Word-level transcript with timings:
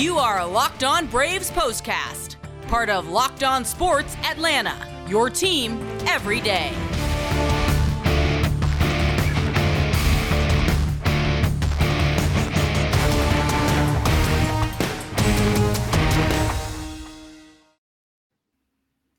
You 0.00 0.16
are 0.16 0.38
a 0.38 0.46
Locked 0.46 0.82
On 0.82 1.06
Braves 1.06 1.50
postcast, 1.50 2.36
part 2.68 2.88
of 2.88 3.10
Locked 3.10 3.42
On 3.42 3.66
Sports 3.66 4.16
Atlanta, 4.24 4.74
your 5.06 5.28
team 5.28 5.78
every 6.06 6.40
day. 6.40 6.72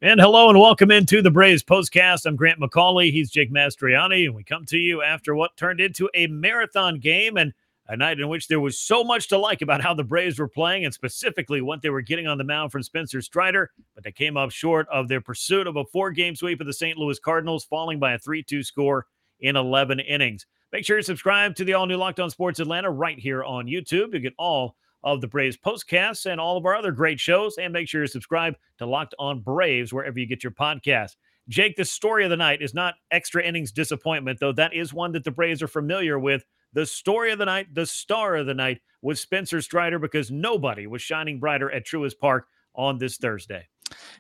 And 0.02 0.20
hello 0.20 0.50
and 0.50 0.59
welcome 0.59 0.89
into 0.89 1.21
the 1.21 1.29
Braves 1.29 1.61
postcast. 1.61 2.25
I'm 2.25 2.36
Grant 2.36 2.59
McAuley. 2.59 3.11
He's 3.11 3.29
Jake 3.29 3.54
Mastriani, 3.54 4.25
and 4.25 4.33
we 4.33 4.43
come 4.43 4.66
to 4.66 4.77
you 4.79 5.04
after 5.04 5.36
what 5.36 5.55
turned 5.55 5.79
into 5.79 6.10
a 6.16 6.25
marathon 6.25 6.97
game 6.97 7.38
and 7.38 7.54
a 7.91 7.97
night 7.97 8.21
in 8.21 8.29
which 8.29 8.47
there 8.47 8.61
was 8.61 8.79
so 8.79 9.04
much 9.04 9.27
to 9.27 9.37
like 9.37 9.61
about 9.61 9.81
how 9.81 9.93
the 9.93 10.04
Braves 10.04 10.39
were 10.39 10.47
playing 10.47 10.86
and 10.86 10.93
specifically 10.93 11.59
what 11.59 11.82
they 11.82 11.89
were 11.89 12.01
getting 12.01 12.25
on 12.25 12.37
the 12.37 12.43
mound 12.43 12.71
from 12.71 12.82
Spencer 12.82 13.21
Strider, 13.21 13.69
but 13.93 14.04
they 14.05 14.13
came 14.13 14.37
up 14.37 14.49
short 14.49 14.87
of 14.89 15.09
their 15.09 15.19
pursuit 15.19 15.68
of 15.68 15.75
a 15.75 15.83
four-game 15.83 16.33
sweep 16.33 16.61
of 16.61 16.68
the 16.68 16.73
St. 16.73 16.97
Louis 16.97 17.19
Cardinals, 17.19 17.65
falling 17.65 17.99
by 17.99 18.13
a 18.13 18.19
3-2 18.19 18.65
score 18.65 19.07
in 19.41 19.57
11 19.57 19.99
innings. 19.99 20.46
Make 20.71 20.85
sure 20.85 20.96
you 20.96 21.04
subscribe 21.04 21.54
to 21.55 21.65
the 21.65 21.73
all-new 21.73 21.97
Locked 21.97 22.21
On 22.21 22.29
Sports 22.29 22.61
Atlanta 22.61 22.89
right 22.89 23.19
here 23.19 23.43
on 23.43 23.65
YouTube. 23.65 24.13
You 24.13 24.19
get 24.19 24.33
all 24.39 24.77
of 25.04 25.19
the 25.19 25.27
Braves 25.27 25.57
postcasts 25.57 26.32
and 26.32 26.39
all 26.39 26.55
of 26.55 26.65
our 26.65 26.75
other 26.75 26.93
great 26.93 27.19
shows. 27.19 27.57
And 27.57 27.73
make 27.73 27.89
sure 27.89 28.01
you 28.01 28.07
subscribe 28.07 28.55
to 28.77 28.85
Locked 28.85 29.15
On 29.19 29.41
Braves 29.41 29.91
wherever 29.91 30.18
you 30.18 30.27
get 30.27 30.46
your 30.46 30.51
podcast. 30.51 31.18
Jake, 31.49 31.75
the 31.75 31.83
story 31.83 32.23
of 32.23 32.30
the 32.30 32.38
night 32.38 32.61
is 32.61 32.73
not 32.73 32.94
extra 33.09 33.44
innings 33.44 33.73
disappointment, 33.73 34.39
though 34.39 34.53
that 34.53 34.73
is 34.73 34.94
one 34.94 35.11
that 35.11 35.25
the 35.25 35.31
Braves 35.31 35.61
are 35.61 35.67
familiar 35.67 36.19
with. 36.19 36.45
The 36.73 36.86
story 36.86 37.31
of 37.31 37.39
the 37.39 37.45
night, 37.45 37.73
the 37.73 37.86
star 37.86 38.36
of 38.36 38.45
the 38.45 38.53
night 38.53 38.81
was 39.02 39.19
Spencer 39.19 39.61
Strider 39.61 40.00
because 40.00 40.31
nobody 40.31 40.88
was 40.88 41.02
shining 41.02 41.39
brighter 41.39 41.72
at 41.72 41.86
Truist 41.86 42.19
Park 42.19 42.47
on 42.75 42.97
this 42.97 43.17
Thursday. 43.17 43.67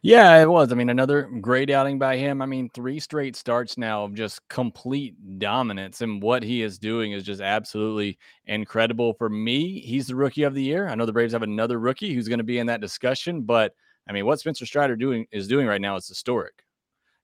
Yeah, 0.01 0.41
it 0.41 0.49
was. 0.49 0.71
I 0.71 0.75
mean, 0.75 0.89
another 0.89 1.29
great 1.39 1.69
outing 1.69 1.97
by 1.97 2.17
him. 2.17 2.41
I 2.41 2.45
mean, 2.45 2.69
three 2.73 2.99
straight 2.99 3.35
starts 3.35 3.77
now 3.77 4.03
of 4.03 4.13
just 4.13 4.45
complete 4.49 5.39
dominance. 5.39 6.01
And 6.01 6.21
what 6.21 6.43
he 6.43 6.61
is 6.61 6.77
doing 6.77 7.13
is 7.13 7.23
just 7.23 7.41
absolutely 7.41 8.17
incredible. 8.45 9.13
For 9.13 9.29
me, 9.29 9.79
he's 9.79 10.07
the 10.07 10.15
rookie 10.15 10.43
of 10.43 10.53
the 10.53 10.63
year. 10.63 10.89
I 10.89 10.95
know 10.95 11.05
the 11.05 11.13
Braves 11.13 11.33
have 11.33 11.43
another 11.43 11.79
rookie 11.79 12.13
who's 12.13 12.27
going 12.27 12.39
to 12.39 12.43
be 12.43 12.59
in 12.59 12.67
that 12.67 12.81
discussion, 12.81 13.43
but 13.43 13.73
I 14.09 14.13
mean, 14.13 14.25
what 14.25 14.39
Spencer 14.39 14.65
Strider 14.65 14.95
doing 14.95 15.25
is 15.31 15.47
doing 15.47 15.67
right 15.67 15.81
now 15.81 15.95
is 15.95 16.07
historic. 16.07 16.63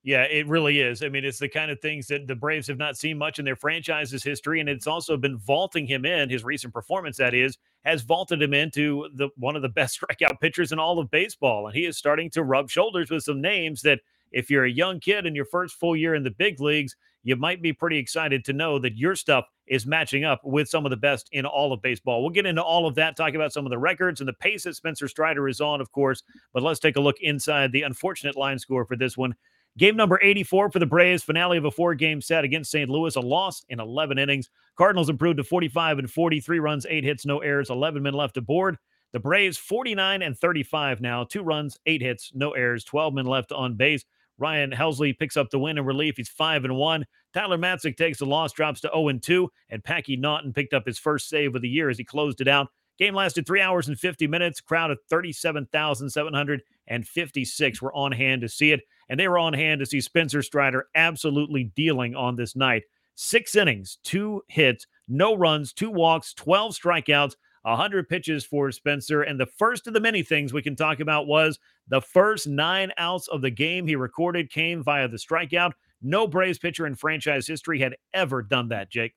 Yeah, 0.07 0.23
it 0.23 0.47
really 0.47 0.79
is. 0.79 1.03
I 1.03 1.09
mean, 1.09 1.25
it's 1.25 1.37
the 1.37 1.49
kind 1.49 1.69
of 1.69 1.81
things 1.81 2.07
that 2.07 2.27
the 2.27 2.35
Braves 2.35 2.67
have 2.67 2.77
not 2.77 2.95
seen 2.95 3.17
much 3.17 3.39
in 3.39 3.45
their 3.45 3.57
franchise's 3.57 4.23
history, 4.23 4.61
and 4.61 4.69
it's 4.69 4.87
also 4.87 5.17
been 5.17 5.37
vaulting 5.37 5.85
him 5.85 6.05
in. 6.05 6.29
His 6.29 6.45
recent 6.45 6.73
performance, 6.73 7.17
that 7.17 7.33
is, 7.33 7.57
has 7.83 8.03
vaulted 8.03 8.41
him 8.41 8.53
into 8.53 9.09
the 9.15 9.27
one 9.35 9.57
of 9.57 9.63
the 9.63 9.67
best 9.67 9.99
strikeout 10.01 10.39
pitchers 10.39 10.71
in 10.71 10.79
all 10.79 10.97
of 10.97 11.11
baseball, 11.11 11.67
and 11.67 11.75
he 11.75 11.83
is 11.83 11.97
starting 11.97 12.29
to 12.29 12.43
rub 12.43 12.69
shoulders 12.69 13.09
with 13.11 13.23
some 13.23 13.41
names 13.41 13.81
that, 13.81 13.99
if 14.31 14.49
you're 14.49 14.63
a 14.63 14.71
young 14.71 15.01
kid 15.01 15.25
in 15.25 15.35
your 15.35 15.43
first 15.43 15.75
full 15.75 15.95
year 15.95 16.15
in 16.15 16.23
the 16.23 16.31
big 16.31 16.61
leagues, 16.61 16.95
you 17.23 17.35
might 17.35 17.61
be 17.61 17.73
pretty 17.73 17.97
excited 17.97 18.45
to 18.45 18.53
know 18.53 18.79
that 18.79 18.97
your 18.97 19.15
stuff 19.15 19.45
is 19.67 19.85
matching 19.85 20.23
up 20.23 20.39
with 20.45 20.69
some 20.69 20.85
of 20.85 20.89
the 20.89 20.95
best 20.95 21.27
in 21.33 21.45
all 21.45 21.73
of 21.73 21.81
baseball. 21.81 22.21
We'll 22.21 22.29
get 22.29 22.45
into 22.45 22.63
all 22.63 22.87
of 22.87 22.95
that, 22.95 23.17
talk 23.17 23.33
about 23.33 23.51
some 23.51 23.65
of 23.65 23.71
the 23.71 23.77
records 23.77 24.21
and 24.21 24.27
the 24.27 24.33
pace 24.33 24.63
that 24.63 24.75
Spencer 24.77 25.09
Strider 25.09 25.49
is 25.49 25.59
on, 25.59 25.81
of 25.81 25.91
course. 25.91 26.23
But 26.53 26.63
let's 26.63 26.79
take 26.79 26.95
a 26.95 27.01
look 27.01 27.19
inside 27.19 27.73
the 27.73 27.81
unfortunate 27.81 28.37
line 28.37 28.59
score 28.59 28.85
for 28.85 28.95
this 28.95 29.17
one. 29.17 29.35
Game 29.77 29.95
number 29.95 30.19
84 30.23 30.71
for 30.71 30.79
the 30.79 30.87
Braves, 30.87 31.23
finale 31.23 31.57
of 31.57 31.65
a 31.65 31.71
four 31.71 31.93
game 31.93 32.19
set 32.19 32.43
against 32.43 32.71
St. 32.71 32.89
Louis, 32.89 33.15
a 33.15 33.19
loss 33.19 33.63
in 33.69 33.79
11 33.79 34.17
innings. 34.17 34.49
Cardinals 34.75 35.09
improved 35.09 35.37
to 35.37 35.43
45 35.43 35.99
and 35.99 36.09
43 36.09 36.59
runs, 36.59 36.87
eight 36.89 37.03
hits, 37.03 37.27
no 37.27 37.37
errors, 37.39 37.69
11 37.69 38.01
men 38.01 38.15
left 38.15 38.37
aboard. 38.37 38.79
The 39.13 39.19
Braves 39.19 39.57
49 39.57 40.23
and 40.23 40.35
35 40.35 40.99
now, 40.99 41.25
two 41.25 41.43
runs, 41.43 41.77
eight 41.85 42.01
hits, 42.01 42.31
no 42.33 42.53
errors, 42.53 42.83
12 42.85 43.13
men 43.13 43.27
left 43.27 43.51
on 43.51 43.75
base. 43.75 44.03
Ryan 44.39 44.71
Helsley 44.71 45.15
picks 45.17 45.37
up 45.37 45.51
the 45.51 45.59
win 45.59 45.77
in 45.77 45.85
relief. 45.85 46.17
He's 46.17 46.29
5 46.29 46.65
and 46.65 46.75
1. 46.75 47.05
Tyler 47.33 47.57
Matzek 47.57 47.97
takes 47.97 48.17
the 48.17 48.25
loss, 48.25 48.53
drops 48.53 48.81
to 48.81 48.89
0 48.93 49.09
and 49.09 49.21
2, 49.21 49.47
and 49.69 49.83
Packy 49.83 50.15
Naughton 50.15 50.53
picked 50.53 50.73
up 50.73 50.87
his 50.87 50.97
first 50.97 51.29
save 51.29 51.53
of 51.55 51.61
the 51.61 51.69
year 51.69 51.89
as 51.89 51.99
he 51.99 52.03
closed 52.03 52.41
it 52.41 52.47
out. 52.47 52.69
Game 52.97 53.13
lasted 53.13 53.45
three 53.45 53.61
hours 53.61 53.87
and 53.87 53.99
50 53.99 54.25
minutes. 54.25 54.59
Crowd 54.59 54.89
of 54.89 54.97
37,756 55.09 57.81
were 57.81 57.93
on 57.93 58.11
hand 58.11 58.41
to 58.41 58.49
see 58.49 58.71
it 58.71 58.81
and 59.09 59.19
they 59.19 59.27
were 59.27 59.37
on 59.37 59.53
hand 59.53 59.79
to 59.79 59.85
see 59.85 60.01
Spencer 60.01 60.41
Strider 60.41 60.87
absolutely 60.95 61.65
dealing 61.75 62.15
on 62.15 62.35
this 62.35 62.55
night. 62.55 62.83
Six 63.15 63.55
innings, 63.55 63.97
two 64.03 64.43
hits, 64.47 64.85
no 65.07 65.35
runs, 65.35 65.73
two 65.73 65.89
walks, 65.89 66.33
12 66.33 66.73
strikeouts, 66.73 67.35
100 67.63 68.07
pitches 68.07 68.45
for 68.45 68.71
Spencer. 68.71 69.23
And 69.23 69.39
the 69.39 69.45
first 69.45 69.87
of 69.87 69.93
the 69.93 69.99
many 69.99 70.23
things 70.23 70.53
we 70.53 70.61
can 70.61 70.75
talk 70.75 70.99
about 70.99 71.27
was 71.27 71.59
the 71.87 72.01
first 72.01 72.47
nine 72.47 72.91
outs 72.97 73.27
of 73.27 73.41
the 73.41 73.49
game 73.49 73.87
he 73.87 73.95
recorded 73.95 74.51
came 74.51 74.83
via 74.83 75.07
the 75.07 75.17
strikeout. 75.17 75.71
No 76.01 76.27
Braves 76.27 76.59
pitcher 76.59 76.85
in 76.85 76.95
franchise 76.95 77.47
history 77.47 77.79
had 77.79 77.95
ever 78.13 78.41
done 78.43 78.69
that, 78.69 78.89
Jake. 78.89 79.15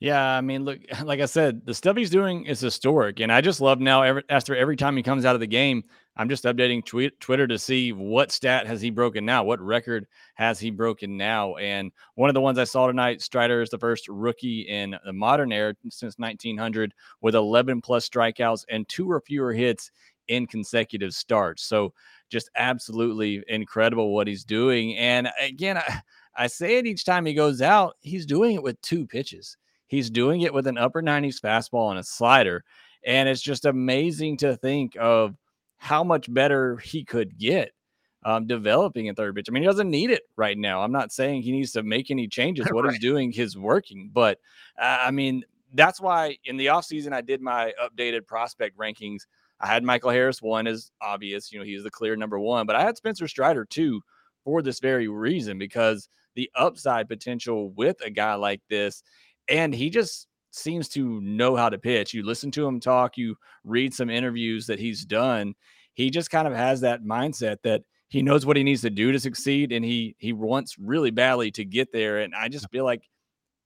Yeah, 0.00 0.22
I 0.22 0.40
mean, 0.40 0.64
look, 0.64 0.78
like 1.04 1.20
I 1.20 1.26
said, 1.26 1.64
the 1.64 1.74
stuff 1.74 1.96
he's 1.96 2.10
doing 2.10 2.44
is 2.44 2.60
historic, 2.60 3.20
and 3.20 3.32
I 3.32 3.40
just 3.40 3.60
love 3.60 3.80
now. 3.80 4.02
Every, 4.02 4.22
after 4.28 4.56
every 4.56 4.76
time 4.76 4.96
he 4.96 5.02
comes 5.02 5.24
out 5.24 5.34
of 5.34 5.40
the 5.40 5.46
game, 5.46 5.84
I'm 6.16 6.28
just 6.28 6.44
updating 6.44 6.84
tweet, 6.84 7.18
Twitter 7.18 7.46
to 7.48 7.58
see 7.58 7.92
what 7.92 8.30
stat 8.30 8.66
has 8.66 8.80
he 8.80 8.90
broken 8.90 9.24
now, 9.24 9.42
what 9.42 9.60
record 9.60 10.06
has 10.34 10.60
he 10.60 10.70
broken 10.70 11.16
now. 11.16 11.56
And 11.56 11.90
one 12.14 12.30
of 12.30 12.34
the 12.34 12.40
ones 12.40 12.58
I 12.58 12.64
saw 12.64 12.86
tonight, 12.86 13.20
Strider 13.20 13.60
is 13.62 13.70
the 13.70 13.78
first 13.78 14.06
rookie 14.08 14.62
in 14.62 14.96
the 15.04 15.12
modern 15.12 15.52
era 15.52 15.74
since 15.90 16.16
1900 16.18 16.94
with 17.20 17.34
11 17.34 17.80
plus 17.80 18.08
strikeouts 18.08 18.64
and 18.68 18.88
two 18.88 19.10
or 19.10 19.20
fewer 19.20 19.52
hits 19.52 19.90
in 20.28 20.46
consecutive 20.46 21.14
starts. 21.14 21.64
So 21.64 21.92
just 22.30 22.48
absolutely 22.56 23.42
incredible 23.48 24.14
what 24.14 24.28
he's 24.28 24.44
doing. 24.44 24.96
And 24.96 25.28
again, 25.40 25.78
I, 25.78 26.00
I 26.36 26.46
say 26.46 26.78
it 26.78 26.86
each 26.86 27.04
time 27.04 27.26
he 27.26 27.34
goes 27.34 27.60
out, 27.60 27.96
he's 28.00 28.26
doing 28.26 28.54
it 28.54 28.62
with 28.62 28.80
two 28.82 29.06
pitches. 29.06 29.56
He's 29.86 30.10
doing 30.10 30.40
it 30.42 30.54
with 30.54 30.66
an 30.66 30.78
upper 30.78 31.02
90s 31.02 31.40
fastball 31.40 31.90
and 31.90 31.98
a 31.98 32.04
slider. 32.04 32.64
And 33.06 33.28
it's 33.28 33.42
just 33.42 33.66
amazing 33.66 34.38
to 34.38 34.56
think 34.56 34.96
of 34.98 35.36
how 35.76 36.04
much 36.04 36.32
better 36.32 36.76
he 36.78 37.04
could 37.04 37.38
get 37.38 37.72
um, 38.24 38.46
developing 38.46 39.08
a 39.08 39.14
third 39.14 39.34
pitch. 39.34 39.46
I 39.48 39.52
mean, 39.52 39.62
he 39.62 39.66
doesn't 39.66 39.90
need 39.90 40.10
it 40.10 40.22
right 40.36 40.56
now. 40.56 40.82
I'm 40.82 40.92
not 40.92 41.12
saying 41.12 41.42
he 41.42 41.52
needs 41.52 41.72
to 41.72 41.82
make 41.82 42.10
any 42.10 42.26
changes. 42.28 42.66
What 42.70 42.84
right. 42.84 42.92
he's 42.92 43.00
doing 43.00 43.32
is 43.32 43.56
working. 43.56 44.10
But 44.12 44.38
uh, 44.80 44.98
I 45.02 45.10
mean, 45.10 45.44
that's 45.74 46.00
why 46.00 46.38
in 46.44 46.56
the 46.56 46.66
offseason, 46.66 47.12
I 47.12 47.20
did 47.20 47.40
my 47.40 47.72
updated 47.82 48.26
prospect 48.26 48.78
rankings. 48.78 49.22
I 49.60 49.66
had 49.66 49.84
Michael 49.84 50.10
Harris 50.10 50.42
one 50.42 50.66
is 50.66 50.90
obvious, 51.00 51.52
you 51.52 51.58
know, 51.58 51.64
he's 51.64 51.84
the 51.84 51.90
clear 51.90 52.16
number 52.16 52.38
one, 52.38 52.66
but 52.66 52.76
I 52.76 52.82
had 52.82 52.96
Spencer 52.96 53.28
Strider 53.28 53.64
two 53.64 54.00
for 54.44 54.62
this 54.62 54.80
very 54.80 55.08
reason 55.08 55.58
because 55.58 56.08
the 56.34 56.50
upside 56.54 57.08
potential 57.08 57.70
with 57.70 57.96
a 58.04 58.10
guy 58.10 58.34
like 58.34 58.60
this 58.68 59.02
and 59.48 59.74
he 59.74 59.90
just 59.90 60.26
seems 60.54 60.88
to 60.90 61.20
know 61.20 61.56
how 61.56 61.68
to 61.68 61.78
pitch. 61.78 62.14
You 62.14 62.24
listen 62.24 62.50
to 62.52 62.66
him 62.66 62.80
talk, 62.80 63.16
you 63.16 63.36
read 63.64 63.92
some 63.94 64.10
interviews 64.10 64.66
that 64.66 64.78
he's 64.78 65.04
done. 65.04 65.54
He 65.94 66.10
just 66.10 66.30
kind 66.30 66.46
of 66.46 66.54
has 66.54 66.80
that 66.80 67.02
mindset 67.02 67.58
that 67.64 67.82
he 68.08 68.22
knows 68.22 68.46
what 68.46 68.56
he 68.56 68.62
needs 68.62 68.82
to 68.82 68.90
do 68.90 69.12
to 69.12 69.18
succeed 69.18 69.72
and 69.72 69.84
he 69.84 70.14
he 70.18 70.32
wants 70.32 70.76
really 70.78 71.10
badly 71.10 71.50
to 71.52 71.64
get 71.64 71.92
there 71.92 72.18
and 72.18 72.34
I 72.34 72.48
just 72.48 72.70
feel 72.70 72.84
like 72.84 73.02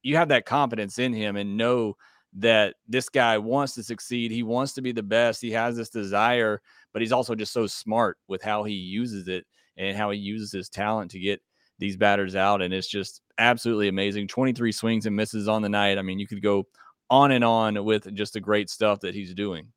you 0.03 0.17
have 0.17 0.29
that 0.29 0.47
confidence 0.47 0.99
in 0.99 1.13
him 1.13 1.37
and 1.37 1.57
know 1.57 1.97
that 2.35 2.75
this 2.87 3.09
guy 3.09 3.39
wants 3.39 3.75
to 3.75 3.83
succeed. 3.83 4.31
He 4.31 4.43
wants 4.43 4.75
to 4.75 4.83
be 4.83 4.93
the 4.93 5.03
best. 5.03 5.43
He 5.43 5.51
has 5.53 5.77
this 5.77 5.91
desire, 5.91 6.61
but 6.93 7.03
he's 7.03 7.13
also 7.13 7.35
just 7.35 7.53
so 7.53 7.67
smart 7.67 8.17
with 8.29 8.43
how 8.43 8.65
he 8.65 8.75
uses 8.75 9.29
it 9.29 9.45
and 9.77 9.97
how 9.97 10.11
he 10.11 10.19
uses 10.19 10.53
his 10.53 10.69
talent 10.69 11.11
to 11.13 11.19
get 11.19 11.41
these 11.79 11.97
batters 11.97 12.37
out. 12.37 12.63
And 12.63 12.73
it's 12.75 12.89
just 12.89 13.23
absolutely 13.39 13.89
amazing. 13.89 14.29
23 14.29 14.73
swings 14.73 15.07
and 15.07 15.15
misses 15.15 15.49
on 15.49 15.63
the 15.63 15.69
night. 15.69 15.99
I 15.99 16.03
mean, 16.03 16.19
you 16.19 16.27
could 16.27 16.43
go 16.43 16.67
on 17.11 17.33
and 17.33 17.45
on 17.45 17.85
with 17.85 18.13
just 18.15 18.35
the 18.35 18.41
great 18.41 18.69
stuff 18.71 19.01
that 19.01 19.15
he's 19.15 19.35
doing. 19.35 19.69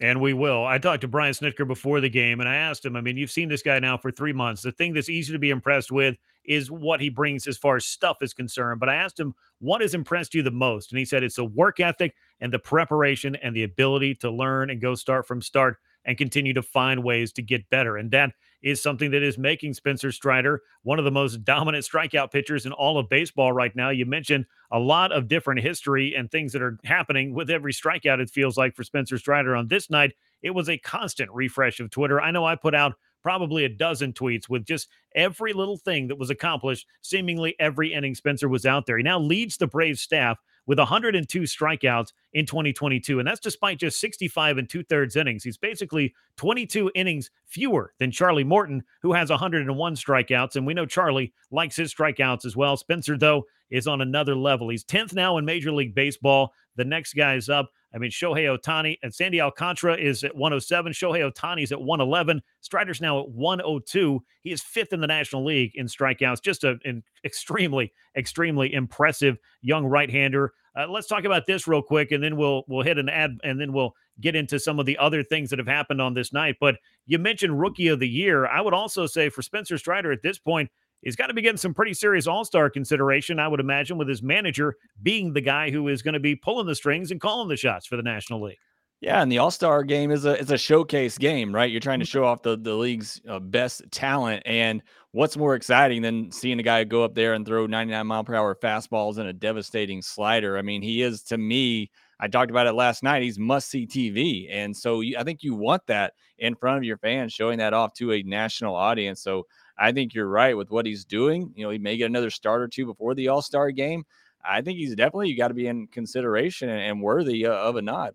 And 0.00 0.20
we 0.20 0.32
will. 0.32 0.66
I 0.66 0.78
talked 0.78 1.02
to 1.02 1.08
Brian 1.08 1.32
Snitker 1.32 1.66
before 1.66 2.00
the 2.00 2.08
game 2.08 2.40
and 2.40 2.48
I 2.48 2.56
asked 2.56 2.84
him, 2.84 2.96
I 2.96 3.00
mean, 3.00 3.16
you've 3.16 3.30
seen 3.30 3.48
this 3.48 3.62
guy 3.62 3.78
now 3.78 3.96
for 3.96 4.10
three 4.10 4.32
months. 4.32 4.62
The 4.62 4.72
thing 4.72 4.92
that's 4.92 5.08
easy 5.08 5.32
to 5.32 5.38
be 5.38 5.50
impressed 5.50 5.92
with 5.92 6.16
is 6.44 6.72
what 6.72 7.00
he 7.00 7.08
brings 7.08 7.46
as 7.46 7.56
far 7.56 7.76
as 7.76 7.84
stuff 7.84 8.16
is 8.20 8.34
concerned. 8.34 8.80
But 8.80 8.88
I 8.88 8.96
asked 8.96 9.20
him, 9.20 9.32
what 9.60 9.80
has 9.80 9.94
impressed 9.94 10.34
you 10.34 10.42
the 10.42 10.50
most? 10.50 10.90
And 10.90 10.98
he 10.98 11.04
said 11.04 11.22
it's 11.22 11.36
the 11.36 11.44
work 11.44 11.78
ethic 11.78 12.16
and 12.40 12.52
the 12.52 12.58
preparation 12.58 13.36
and 13.36 13.54
the 13.54 13.62
ability 13.62 14.16
to 14.16 14.30
learn 14.30 14.70
and 14.70 14.80
go 14.80 14.96
start 14.96 15.28
from 15.28 15.40
start 15.40 15.76
and 16.04 16.18
continue 16.18 16.52
to 16.54 16.62
find 16.62 17.04
ways 17.04 17.32
to 17.34 17.42
get 17.42 17.70
better. 17.70 17.96
And 17.96 18.10
that 18.10 18.32
is 18.62 18.82
something 18.82 19.10
that 19.10 19.22
is 19.22 19.38
making 19.38 19.74
Spencer 19.74 20.12
Strider 20.12 20.62
one 20.82 20.98
of 20.98 21.04
the 21.04 21.10
most 21.10 21.44
dominant 21.44 21.84
strikeout 21.84 22.30
pitchers 22.30 22.66
in 22.66 22.72
all 22.72 22.98
of 22.98 23.08
baseball 23.08 23.52
right 23.52 23.74
now. 23.74 23.90
You 23.90 24.06
mentioned 24.06 24.46
a 24.70 24.78
lot 24.78 25.12
of 25.12 25.28
different 25.28 25.60
history 25.60 26.14
and 26.14 26.30
things 26.30 26.52
that 26.52 26.62
are 26.62 26.78
happening 26.84 27.34
with 27.34 27.50
every 27.50 27.72
strikeout, 27.72 28.20
it 28.20 28.30
feels 28.30 28.56
like 28.56 28.74
for 28.74 28.84
Spencer 28.84 29.18
Strider 29.18 29.56
on 29.56 29.68
this 29.68 29.90
night. 29.90 30.12
It 30.42 30.50
was 30.50 30.68
a 30.68 30.78
constant 30.78 31.30
refresh 31.32 31.80
of 31.80 31.90
Twitter. 31.90 32.20
I 32.20 32.30
know 32.30 32.44
I 32.44 32.56
put 32.56 32.74
out 32.74 32.94
probably 33.22 33.64
a 33.64 33.68
dozen 33.68 34.12
tweets 34.12 34.48
with 34.48 34.64
just 34.64 34.88
every 35.14 35.52
little 35.52 35.76
thing 35.76 36.08
that 36.08 36.18
was 36.18 36.30
accomplished. 36.30 36.86
Seemingly 37.00 37.54
every 37.60 37.92
inning 37.92 38.14
Spencer 38.14 38.48
was 38.48 38.66
out 38.66 38.86
there. 38.86 38.96
He 38.96 39.04
now 39.04 39.20
leads 39.20 39.56
the 39.56 39.66
Braves 39.66 40.00
staff 40.00 40.38
with 40.66 40.78
102 40.78 41.40
strikeouts 41.42 42.12
in 42.32 42.46
2022. 42.46 43.18
And 43.18 43.26
that's 43.26 43.40
despite 43.40 43.78
just 43.78 44.00
65 44.00 44.58
and 44.58 44.68
two 44.68 44.82
thirds 44.84 45.16
innings. 45.16 45.44
He's 45.44 45.56
basically 45.56 46.14
22 46.36 46.90
innings 46.94 47.30
fewer 47.46 47.92
than 47.98 48.10
Charlie 48.10 48.44
Morton, 48.44 48.82
who 49.02 49.12
has 49.12 49.30
101 49.30 49.94
strikeouts. 49.94 50.56
And 50.56 50.66
we 50.66 50.74
know 50.74 50.86
Charlie 50.86 51.32
likes 51.50 51.76
his 51.76 51.94
strikeouts 51.94 52.44
as 52.44 52.56
well. 52.56 52.76
Spencer, 52.76 53.18
though, 53.18 53.44
is 53.70 53.86
on 53.86 54.00
another 54.00 54.36
level. 54.36 54.68
He's 54.68 54.84
10th 54.84 55.14
now 55.14 55.38
in 55.38 55.44
Major 55.44 55.72
League 55.72 55.94
Baseball. 55.94 56.52
The 56.76 56.84
next 56.84 57.14
guy 57.14 57.34
is 57.34 57.48
up. 57.48 57.70
I 57.94 57.98
mean, 57.98 58.10
Shohei 58.10 58.56
Ohtani 58.56 58.98
and 59.02 59.14
Sandy 59.14 59.40
Alcantara 59.40 59.96
is 59.96 60.24
at 60.24 60.34
107. 60.34 60.92
Shohei 60.92 61.30
Ohtani 61.30 61.62
is 61.62 61.72
at 61.72 61.80
111. 61.80 62.42
Strider's 62.60 63.00
now 63.00 63.20
at 63.20 63.28
102. 63.30 64.22
He 64.42 64.52
is 64.52 64.62
fifth 64.62 64.92
in 64.92 65.00
the 65.00 65.06
National 65.06 65.44
League 65.44 65.72
in 65.74 65.86
strikeouts. 65.86 66.42
Just 66.42 66.64
a, 66.64 66.78
an 66.84 67.02
extremely, 67.24 67.92
extremely 68.16 68.72
impressive 68.72 69.36
young 69.60 69.84
right-hander. 69.84 70.52
Uh, 70.74 70.86
let's 70.88 71.06
talk 71.06 71.24
about 71.24 71.46
this 71.46 71.68
real 71.68 71.82
quick, 71.82 72.12
and 72.12 72.24
then 72.24 72.36
we'll 72.36 72.64
we'll 72.66 72.82
hit 72.82 72.96
an 72.96 73.10
ad, 73.10 73.36
and 73.44 73.60
then 73.60 73.74
we'll 73.74 73.94
get 74.20 74.34
into 74.34 74.58
some 74.58 74.78
of 74.78 74.86
the 74.86 74.96
other 74.98 75.22
things 75.22 75.50
that 75.50 75.58
have 75.58 75.68
happened 75.68 76.00
on 76.00 76.14
this 76.14 76.32
night. 76.32 76.56
But 76.60 76.76
you 77.06 77.18
mentioned 77.18 77.60
Rookie 77.60 77.88
of 77.88 78.00
the 78.00 78.08
Year. 78.08 78.46
I 78.46 78.60
would 78.62 78.72
also 78.72 79.06
say 79.06 79.28
for 79.28 79.42
Spencer 79.42 79.76
Strider 79.76 80.12
at 80.12 80.22
this 80.22 80.38
point, 80.38 80.70
he's 81.02 81.16
got 81.16 81.26
to 81.26 81.34
be 81.34 81.42
getting 81.42 81.58
some 81.58 81.74
pretty 81.74 81.94
serious 81.94 82.26
all 82.26 82.44
star 82.44 82.70
consideration, 82.70 83.38
I 83.38 83.48
would 83.48 83.60
imagine, 83.60 83.98
with 83.98 84.08
his 84.08 84.22
manager 84.22 84.76
being 85.02 85.32
the 85.32 85.40
guy 85.40 85.70
who 85.70 85.88
is 85.88 86.02
going 86.02 86.14
to 86.14 86.20
be 86.20 86.36
pulling 86.36 86.66
the 86.66 86.74
strings 86.74 87.10
and 87.10 87.20
calling 87.20 87.48
the 87.48 87.56
shots 87.56 87.86
for 87.86 87.96
the 87.96 88.02
National 88.02 88.42
League. 88.42 88.58
Yeah, 89.02 89.20
and 89.20 89.32
the 89.32 89.38
All 89.38 89.50
Star 89.50 89.82
game 89.82 90.12
is 90.12 90.24
a 90.24 90.38
is 90.38 90.52
a 90.52 90.56
showcase 90.56 91.18
game, 91.18 91.52
right? 91.52 91.68
You're 91.68 91.80
trying 91.80 91.98
to 91.98 92.04
mm-hmm. 92.06 92.10
show 92.10 92.24
off 92.24 92.42
the 92.42 92.56
the 92.56 92.74
league's 92.74 93.20
uh, 93.28 93.40
best 93.40 93.82
talent, 93.90 94.44
and 94.46 94.80
what's 95.10 95.36
more 95.36 95.56
exciting 95.56 96.02
than 96.02 96.30
seeing 96.30 96.60
a 96.60 96.62
guy 96.62 96.84
go 96.84 97.02
up 97.02 97.16
there 97.16 97.34
and 97.34 97.44
throw 97.44 97.66
99 97.66 98.06
mile 98.06 98.22
per 98.22 98.36
hour 98.36 98.54
fastballs 98.54 99.18
and 99.18 99.28
a 99.28 99.32
devastating 99.32 100.02
slider? 100.02 100.56
I 100.56 100.62
mean, 100.62 100.82
he 100.82 101.02
is 101.02 101.24
to 101.24 101.36
me. 101.36 101.90
I 102.20 102.28
talked 102.28 102.52
about 102.52 102.68
it 102.68 102.74
last 102.74 103.02
night. 103.02 103.22
He's 103.22 103.40
must 103.40 103.68
see 103.68 103.88
TV, 103.88 104.46
and 104.48 104.76
so 104.76 105.00
you, 105.00 105.16
I 105.18 105.24
think 105.24 105.42
you 105.42 105.56
want 105.56 105.84
that 105.88 106.12
in 106.38 106.54
front 106.54 106.78
of 106.78 106.84
your 106.84 106.98
fans, 106.98 107.32
showing 107.32 107.58
that 107.58 107.74
off 107.74 107.94
to 107.94 108.12
a 108.12 108.22
national 108.22 108.76
audience. 108.76 109.20
So 109.20 109.46
I 109.78 109.92
think 109.92 110.14
you're 110.14 110.28
right 110.28 110.56
with 110.56 110.70
what 110.70 110.86
he's 110.86 111.04
doing. 111.04 111.52
You 111.56 111.64
know, 111.64 111.70
he 111.70 111.78
may 111.78 111.96
get 111.96 112.06
another 112.06 112.30
start 112.30 112.62
or 112.62 112.68
two 112.68 112.86
before 112.86 113.14
the 113.14 113.28
All 113.28 113.42
Star 113.42 113.70
game. 113.70 114.04
I 114.44 114.60
think 114.60 114.78
he's 114.78 114.94
definitely 114.94 115.34
got 115.34 115.48
to 115.48 115.54
be 115.54 115.66
in 115.66 115.86
consideration 115.86 116.68
and 116.68 117.00
worthy 117.00 117.46
uh, 117.46 117.52
of 117.52 117.76
a 117.76 117.82
nod. 117.82 118.14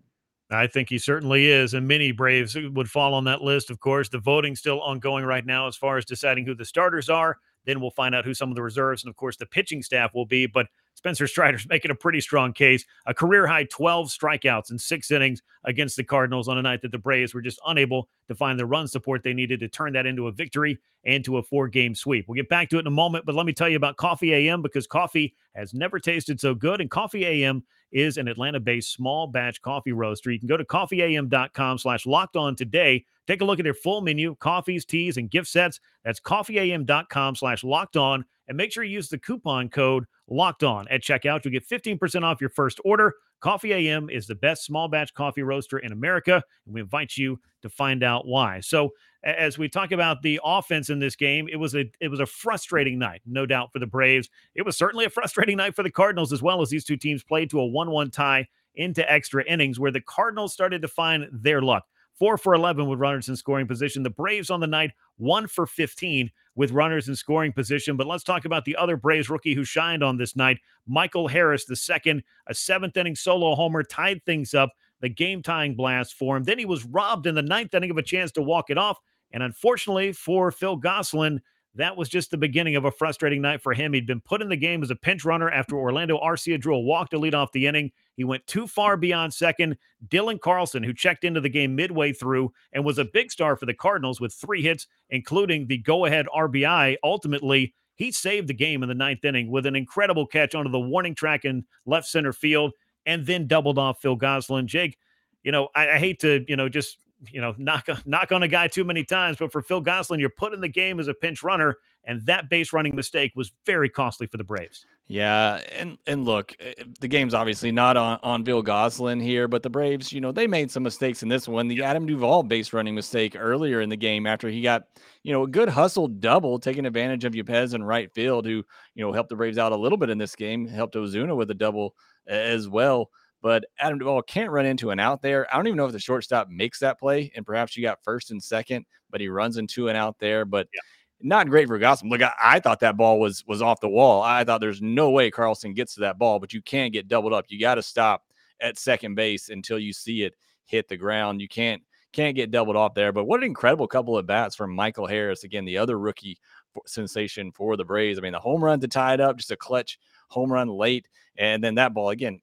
I 0.50 0.66
think 0.66 0.88
he 0.88 0.98
certainly 0.98 1.46
is. 1.46 1.74
And 1.74 1.86
many 1.86 2.10
Braves 2.10 2.56
would 2.56 2.90
fall 2.90 3.14
on 3.14 3.24
that 3.24 3.42
list, 3.42 3.70
of 3.70 3.80
course. 3.80 4.08
The 4.08 4.18
voting's 4.18 4.60
still 4.60 4.80
ongoing 4.80 5.24
right 5.24 5.44
now 5.44 5.68
as 5.68 5.76
far 5.76 5.98
as 5.98 6.04
deciding 6.04 6.46
who 6.46 6.54
the 6.54 6.64
starters 6.64 7.10
are. 7.10 7.36
Then 7.66 7.80
we'll 7.80 7.90
find 7.90 8.14
out 8.14 8.24
who 8.24 8.32
some 8.32 8.48
of 8.48 8.56
the 8.56 8.62
reserves 8.62 9.02
and, 9.02 9.10
of 9.10 9.16
course, 9.16 9.36
the 9.36 9.44
pitching 9.44 9.82
staff 9.82 10.14
will 10.14 10.24
be. 10.24 10.46
But 10.46 10.68
Spencer 10.94 11.26
Strider's 11.26 11.66
making 11.68 11.90
a 11.90 11.94
pretty 11.94 12.20
strong 12.20 12.54
case. 12.54 12.84
A 13.04 13.12
career 13.12 13.46
high 13.46 13.64
12 13.64 14.08
strikeouts 14.08 14.70
in 14.70 14.78
six 14.78 15.10
innings 15.10 15.42
against 15.64 15.96
the 15.96 16.04
Cardinals 16.04 16.48
on 16.48 16.56
a 16.56 16.62
night 16.62 16.80
that 16.80 16.92
the 16.92 16.98
Braves 16.98 17.34
were 17.34 17.42
just 17.42 17.60
unable 17.66 18.08
to 18.28 18.34
find 18.34 18.58
the 18.58 18.64
run 18.64 18.88
support 18.88 19.22
they 19.22 19.34
needed 19.34 19.60
to 19.60 19.68
turn 19.68 19.92
that 19.92 20.06
into 20.06 20.28
a 20.28 20.32
victory 20.32 20.78
and 21.08 21.24
to 21.24 21.38
a 21.38 21.42
four 21.42 21.68
game 21.68 21.94
sweep. 21.94 22.28
We'll 22.28 22.36
get 22.36 22.50
back 22.50 22.68
to 22.68 22.76
it 22.76 22.80
in 22.80 22.86
a 22.86 22.90
moment, 22.90 23.24
but 23.24 23.34
let 23.34 23.46
me 23.46 23.52
tell 23.54 23.68
you 23.68 23.76
about 23.76 23.96
Coffee 23.96 24.34
AM 24.34 24.60
because 24.60 24.86
coffee 24.86 25.34
has 25.56 25.72
never 25.72 25.98
tasted 25.98 26.38
so 26.38 26.54
good. 26.54 26.82
And 26.82 26.90
Coffee 26.90 27.24
AM 27.24 27.64
is 27.90 28.18
an 28.18 28.28
Atlanta-based 28.28 28.92
small 28.92 29.26
batch 29.26 29.62
coffee 29.62 29.92
roaster. 29.92 30.30
You 30.30 30.38
can 30.38 30.48
go 30.48 30.58
to 30.58 30.64
coffeeam.com 30.64 31.78
slash 31.78 32.04
locked 32.04 32.36
on 32.36 32.54
today. 32.54 33.06
Take 33.26 33.40
a 33.40 33.44
look 33.44 33.58
at 33.58 33.62
their 33.62 33.74
full 33.74 34.02
menu, 34.02 34.36
coffees, 34.36 34.84
teas, 34.84 35.16
and 35.16 35.30
gift 35.30 35.48
sets. 35.48 35.80
That's 36.04 36.20
coffeeam.com 36.20 37.36
slash 37.36 37.64
locked 37.64 37.96
on. 37.96 38.26
And 38.46 38.56
make 38.56 38.70
sure 38.70 38.84
you 38.84 38.92
use 38.92 39.08
the 39.08 39.18
coupon 39.18 39.70
code 39.70 40.04
locked 40.28 40.62
on 40.62 40.86
at 40.88 41.02
checkout. 41.02 41.44
You'll 41.44 41.52
get 41.52 41.68
15% 41.68 42.22
off 42.22 42.40
your 42.40 42.50
first 42.50 42.80
order. 42.84 43.14
Coffee 43.40 43.72
AM 43.72 44.10
is 44.10 44.26
the 44.26 44.34
best 44.34 44.64
small 44.64 44.88
batch 44.88 45.14
coffee 45.14 45.42
roaster 45.42 45.78
in 45.78 45.92
America, 45.92 46.42
and 46.66 46.74
we 46.74 46.80
invite 46.80 47.16
you 47.16 47.38
to 47.62 47.68
find 47.68 48.02
out 48.02 48.26
why. 48.26 48.60
So, 48.60 48.90
as 49.24 49.58
we 49.58 49.68
talk 49.68 49.92
about 49.92 50.22
the 50.22 50.40
offense 50.44 50.90
in 50.90 50.98
this 50.98 51.16
game, 51.16 51.48
it 51.50 51.56
was 51.56 51.74
a 51.74 51.90
it 52.00 52.08
was 52.08 52.20
a 52.20 52.26
frustrating 52.26 52.98
night, 52.98 53.20
no 53.26 53.46
doubt 53.46 53.72
for 53.72 53.78
the 53.78 53.86
Braves. 53.86 54.28
It 54.54 54.64
was 54.64 54.76
certainly 54.76 55.04
a 55.04 55.10
frustrating 55.18 55.56
night 55.56 55.74
for 55.74 55.82
the 55.82 55.90
Cardinals 55.90 56.32
as 56.32 56.42
well 56.42 56.62
as 56.62 56.70
these 56.70 56.84
two 56.84 56.96
teams 56.96 57.24
played 57.24 57.50
to 57.50 57.60
a 57.60 57.68
1-1 57.68 58.12
tie 58.12 58.46
into 58.74 59.10
extra 59.10 59.44
innings 59.44 59.80
where 59.80 59.90
the 59.90 60.00
Cardinals 60.00 60.52
started 60.52 60.82
to 60.82 60.88
find 60.88 61.26
their 61.32 61.60
luck. 61.60 61.84
4 62.18 62.36
for 62.36 62.54
11 62.54 62.88
with 62.88 62.98
runners 62.98 63.28
in 63.28 63.36
scoring 63.36 63.68
position. 63.68 64.02
The 64.02 64.10
Braves 64.10 64.50
on 64.50 64.60
the 64.60 64.66
night 64.66 64.92
1 65.18 65.46
for 65.46 65.66
15 65.66 66.30
with 66.56 66.72
runners 66.72 67.08
in 67.08 67.14
scoring 67.14 67.52
position. 67.52 67.96
But 67.96 68.08
let's 68.08 68.24
talk 68.24 68.44
about 68.44 68.64
the 68.64 68.76
other 68.76 68.96
Braves 68.96 69.30
rookie 69.30 69.54
who 69.54 69.64
shined 69.64 70.02
on 70.02 70.16
this 70.16 70.34
night, 70.34 70.58
Michael 70.86 71.28
Harris, 71.28 71.64
the 71.64 71.76
second, 71.76 72.24
a 72.48 72.54
seventh 72.54 72.96
inning 72.96 73.14
solo 73.14 73.54
homer, 73.54 73.84
tied 73.84 74.24
things 74.24 74.54
up, 74.54 74.70
the 75.00 75.08
game 75.08 75.42
tying 75.42 75.76
blast 75.76 76.14
for 76.14 76.36
him. 76.36 76.42
Then 76.44 76.58
he 76.58 76.64
was 76.64 76.84
robbed 76.84 77.26
in 77.26 77.36
the 77.36 77.42
ninth 77.42 77.74
inning 77.74 77.90
of 77.92 77.98
a 77.98 78.02
chance 78.02 78.32
to 78.32 78.42
walk 78.42 78.70
it 78.70 78.78
off. 78.78 78.98
And 79.32 79.42
unfortunately 79.42 80.12
for 80.12 80.50
Phil 80.50 80.76
Gosselin, 80.76 81.40
that 81.74 81.96
was 81.96 82.08
just 82.08 82.30
the 82.30 82.36
beginning 82.36 82.76
of 82.76 82.84
a 82.84 82.90
frustrating 82.90 83.40
night 83.40 83.62
for 83.62 83.72
him. 83.72 83.92
He'd 83.92 84.06
been 84.06 84.20
put 84.20 84.42
in 84.42 84.48
the 84.48 84.56
game 84.56 84.82
as 84.82 84.90
a 84.90 84.96
pinch 84.96 85.24
runner 85.24 85.50
after 85.50 85.76
Orlando 85.76 86.18
Arcia 86.18 86.60
drew 86.60 86.74
a 86.74 86.80
walk 86.80 87.10
to 87.10 87.18
lead 87.18 87.34
off 87.34 87.52
the 87.52 87.66
inning. 87.66 87.92
He 88.16 88.24
went 88.24 88.46
too 88.46 88.66
far 88.66 88.96
beyond 88.96 89.32
second. 89.32 89.76
Dylan 90.08 90.40
Carlson, 90.40 90.82
who 90.82 90.92
checked 90.92 91.22
into 91.22 91.40
the 91.40 91.48
game 91.48 91.76
midway 91.76 92.12
through 92.12 92.52
and 92.72 92.84
was 92.84 92.98
a 92.98 93.04
big 93.04 93.30
star 93.30 93.56
for 93.56 93.66
the 93.66 93.74
Cardinals 93.74 94.20
with 94.20 94.34
three 94.34 94.62
hits, 94.62 94.88
including 95.10 95.66
the 95.66 95.78
go 95.78 96.04
ahead 96.04 96.26
RBI, 96.34 96.96
ultimately, 97.04 97.74
he 97.94 98.10
saved 98.12 98.48
the 98.48 98.54
game 98.54 98.82
in 98.82 98.88
the 98.88 98.94
ninth 98.94 99.24
inning 99.24 99.50
with 99.50 99.66
an 99.66 99.76
incredible 99.76 100.26
catch 100.26 100.54
onto 100.54 100.70
the 100.70 100.80
warning 100.80 101.14
track 101.14 101.44
in 101.44 101.64
left 101.86 102.06
center 102.06 102.32
field 102.32 102.72
and 103.06 103.26
then 103.26 103.46
doubled 103.46 103.78
off 103.78 104.00
Phil 104.00 104.16
Gosselin. 104.16 104.66
Jake, 104.66 104.98
you 105.42 105.52
know, 105.52 105.68
I, 105.74 105.90
I 105.90 105.98
hate 105.98 106.20
to, 106.20 106.44
you 106.48 106.56
know, 106.56 106.68
just 106.68 106.98
you 107.30 107.40
know, 107.40 107.54
knock 107.58 107.88
knock 108.06 108.32
on 108.32 108.42
a 108.42 108.48
guy 108.48 108.68
too 108.68 108.84
many 108.84 109.04
times. 109.04 109.36
But 109.38 109.52
for 109.52 109.62
Phil 109.62 109.80
Gosselin, 109.80 110.20
you're 110.20 110.30
put 110.30 110.52
in 110.52 110.60
the 110.60 110.68
game 110.68 111.00
as 111.00 111.08
a 111.08 111.14
pinch 111.14 111.42
runner, 111.42 111.76
and 112.04 112.24
that 112.26 112.48
base 112.48 112.72
running 112.72 112.94
mistake 112.94 113.32
was 113.34 113.52
very 113.66 113.88
costly 113.88 114.26
for 114.26 114.36
the 114.36 114.44
Braves. 114.44 114.86
Yeah, 115.08 115.62
and 115.72 115.96
and 116.06 116.24
look, 116.24 116.54
eh, 116.60 116.74
the 117.00 117.08
game's 117.08 117.34
obviously 117.34 117.72
not 117.72 117.96
on 117.96 118.20
on 118.22 118.44
Phil 118.44 118.62
Gosselin 118.62 119.20
here, 119.20 119.48
but 119.48 119.62
the 119.62 119.70
Braves, 119.70 120.12
you 120.12 120.20
know, 120.20 120.32
they 120.32 120.46
made 120.46 120.70
some 120.70 120.82
mistakes 120.82 121.22
in 121.22 121.28
this 121.28 121.48
one. 121.48 121.66
The 121.66 121.82
Adam 121.82 122.06
Duvall 122.06 122.42
base 122.42 122.72
running 122.72 122.94
mistake 122.94 123.34
earlier 123.38 123.80
in 123.80 123.88
the 123.88 123.96
game 123.96 124.26
after 124.26 124.48
he 124.48 124.60
got, 124.60 124.84
you 125.22 125.32
know, 125.32 125.44
a 125.44 125.48
good 125.48 125.70
hustle 125.70 126.08
double, 126.08 126.58
taking 126.58 126.84
advantage 126.84 127.24
of 127.24 127.32
Yepez 127.32 127.74
in 127.74 127.82
right 127.82 128.12
field, 128.12 128.44
who 128.44 128.62
you 128.94 129.04
know 129.04 129.12
helped 129.12 129.30
the 129.30 129.36
Braves 129.36 129.58
out 129.58 129.72
a 129.72 129.76
little 129.76 129.98
bit 129.98 130.10
in 130.10 130.18
this 130.18 130.36
game, 130.36 130.66
helped 130.68 130.94
Ozuna 130.94 131.34
with 131.34 131.50
a 131.50 131.54
double 131.54 131.94
as 132.26 132.68
well. 132.68 133.10
But 133.40 133.64
Adam 133.78 133.98
Duvall 133.98 134.22
can't 134.22 134.50
run 134.50 134.66
into 134.66 134.90
an 134.90 134.98
out 134.98 135.22
there. 135.22 135.52
I 135.52 135.56
don't 135.56 135.66
even 135.66 135.76
know 135.76 135.86
if 135.86 135.92
the 135.92 135.98
shortstop 135.98 136.48
makes 136.48 136.80
that 136.80 136.98
play, 136.98 137.30
and 137.36 137.46
perhaps 137.46 137.76
you 137.76 137.82
got 137.82 138.02
first 138.02 138.30
and 138.30 138.42
second, 138.42 138.84
but 139.10 139.20
he 139.20 139.28
runs 139.28 139.58
into 139.58 139.88
an 139.88 139.96
out 139.96 140.18
there. 140.18 140.44
But 140.44 140.68
yeah. 140.74 140.80
not 141.20 141.48
great 141.48 141.68
for 141.68 141.78
Gotham. 141.78 142.08
Look, 142.08 142.22
I, 142.22 142.32
I, 142.42 142.60
thought 142.60 142.80
that 142.80 142.96
ball 142.96 143.20
was 143.20 143.44
was 143.46 143.62
off 143.62 143.80
the 143.80 143.88
wall. 143.88 144.22
I 144.22 144.42
thought 144.42 144.60
there's 144.60 144.82
no 144.82 145.10
way 145.10 145.30
Carlson 145.30 145.72
gets 145.72 145.94
to 145.94 146.00
that 146.00 146.18
ball, 146.18 146.40
but 146.40 146.52
you 146.52 146.62
can't 146.62 146.92
get 146.92 147.06
doubled 147.06 147.32
up. 147.32 147.44
You 147.48 147.60
got 147.60 147.76
to 147.76 147.82
stop 147.82 148.24
at 148.60 148.78
second 148.78 149.14
base 149.14 149.50
until 149.50 149.78
you 149.78 149.92
see 149.92 150.24
it 150.24 150.34
hit 150.64 150.88
the 150.88 150.96
ground. 150.96 151.40
You 151.40 151.48
can't 151.48 151.82
can't 152.12 152.34
get 152.34 152.50
doubled 152.50 152.76
off 152.76 152.94
there. 152.94 153.12
But 153.12 153.26
what 153.26 153.40
an 153.40 153.46
incredible 153.46 153.86
couple 153.86 154.16
of 154.16 154.26
bats 154.26 154.56
from 154.56 154.74
Michael 154.74 155.06
Harris. 155.06 155.44
Again, 155.44 155.64
the 155.64 155.78
other 155.78 155.98
rookie 155.98 156.38
sensation 156.86 157.52
for 157.52 157.76
the 157.76 157.84
Braves. 157.84 158.18
I 158.18 158.22
mean, 158.22 158.32
the 158.32 158.40
home 158.40 158.62
run 158.62 158.80
to 158.80 158.88
tie 158.88 159.14
it 159.14 159.20
up, 159.20 159.36
just 159.36 159.50
a 159.50 159.56
clutch 159.56 159.98
home 160.28 160.52
run 160.52 160.68
late. 160.68 161.06
And 161.36 161.62
then 161.62 161.76
that 161.76 161.94
ball 161.94 162.10
again, 162.10 162.40